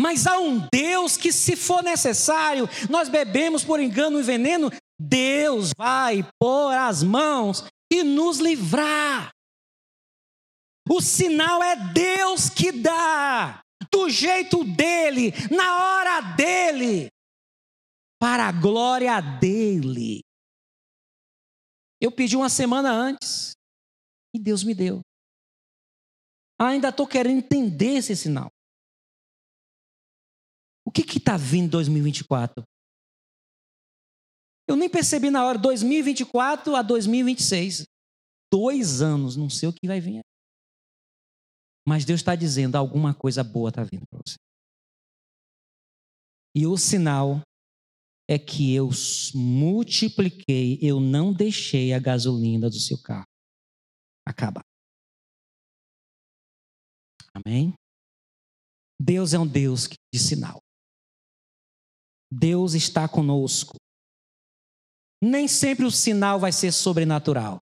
Mas 0.00 0.26
há 0.26 0.38
um 0.38 0.66
Deus 0.72 1.16
que, 1.16 1.32
se 1.32 1.54
for 1.54 1.82
necessário, 1.82 2.68
nós 2.90 3.08
bebemos 3.08 3.64
por 3.64 3.78
engano 3.78 4.18
e 4.18 4.22
veneno, 4.22 4.70
Deus 4.98 5.70
vai 5.76 6.28
pôr 6.40 6.72
as 6.72 7.02
mãos 7.02 7.64
e 7.92 8.02
nos 8.02 8.38
livrar. 8.38 9.30
O 10.88 11.00
sinal 11.00 11.62
é 11.62 11.76
Deus 11.92 12.48
que 12.48 12.72
dá, 12.72 13.62
do 13.90 14.10
jeito 14.10 14.64
dele, 14.64 15.32
na 15.50 15.76
hora 15.76 16.20
dele, 16.34 17.08
para 18.20 18.48
a 18.48 18.52
glória 18.52 19.20
dele. 19.20 20.22
Eu 22.00 22.10
pedi 22.10 22.36
uma 22.36 22.48
semana 22.48 22.90
antes 22.90 23.52
e 24.34 24.38
Deus 24.38 24.64
me 24.64 24.74
deu. 24.74 25.00
Ainda 26.62 26.90
estou 26.90 27.08
querendo 27.08 27.38
entender 27.38 27.96
esse 27.96 28.14
sinal. 28.14 28.48
O 30.86 30.92
que 30.92 31.02
está 31.18 31.36
vindo 31.36 31.66
em 31.66 31.70
2024? 31.70 32.62
Eu 34.68 34.76
nem 34.76 34.88
percebi 34.88 35.28
na 35.28 35.44
hora, 35.44 35.58
2024 35.58 36.76
a 36.76 36.82
2026. 36.82 37.84
Dois 38.52 39.02
anos, 39.02 39.36
não 39.36 39.50
sei 39.50 39.68
o 39.68 39.72
que 39.72 39.88
vai 39.88 40.00
vir. 40.00 40.20
Mas 41.86 42.04
Deus 42.04 42.20
está 42.20 42.36
dizendo, 42.36 42.76
alguma 42.76 43.12
coisa 43.12 43.42
boa 43.42 43.70
está 43.70 43.82
vindo 43.82 44.06
para 44.08 44.20
você. 44.24 44.36
E 46.54 46.66
o 46.66 46.76
sinal 46.76 47.40
é 48.30 48.38
que 48.38 48.72
eu 48.72 48.88
multipliquei, 49.34 50.78
eu 50.80 51.00
não 51.00 51.32
deixei 51.32 51.92
a 51.92 51.98
gasolina 51.98 52.70
do 52.70 52.78
seu 52.78 53.02
carro 53.02 53.26
acabar. 54.24 54.71
Amém? 57.34 57.74
Deus 59.00 59.32
é 59.32 59.38
um 59.38 59.46
Deus 59.46 59.88
de 60.12 60.20
sinal. 60.20 60.58
Deus 62.30 62.74
está 62.74 63.08
conosco. 63.08 63.76
Nem 65.22 65.46
sempre 65.46 65.84
o 65.84 65.90
sinal 65.90 66.40
vai 66.40 66.52
ser 66.52 66.72
sobrenatural. 66.72 67.58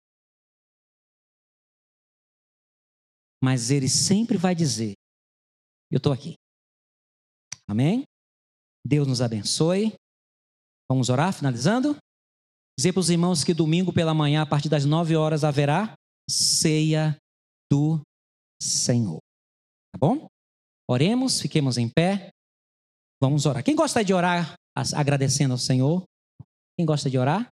Mas 3.43 3.69
ele 3.69 3.87
sempre 3.87 4.37
vai 4.37 4.55
dizer: 4.55 4.93
Eu 5.91 5.97
estou 5.97 6.11
aqui. 6.11 6.35
Amém? 7.67 8.03
Deus 8.85 9.07
nos 9.07 9.21
abençoe. 9.21 9.93
Vamos 10.89 11.09
orar, 11.09 11.33
finalizando? 11.33 11.97
Dizer 12.77 12.93
para 12.93 12.99
os 12.99 13.09
irmãos 13.09 13.43
que 13.43 13.53
domingo 13.53 13.93
pela 13.93 14.13
manhã, 14.13 14.41
a 14.41 14.45
partir 14.45 14.69
das 14.69 14.85
nove 14.85 15.15
horas, 15.15 15.43
haverá 15.43 15.95
ceia 16.29 17.17
do 17.71 18.01
Senhor. 18.61 19.24
Tá 19.95 19.99
bom? 19.99 20.27
Oremos, 20.89 21.39
fiquemos 21.39 21.77
em 21.77 21.87
pé. 21.87 22.29
Vamos 23.21 23.45
orar. 23.45 23.63
Quem 23.63 23.77
gosta 23.77 24.03
de 24.03 24.13
orar 24.13 24.55
agradecendo 24.93 25.53
ao 25.53 25.57
Senhor? 25.57 26.03
Quem 26.77 26.85
gosta 26.85 27.09
de 27.09 27.17
orar? 27.17 27.47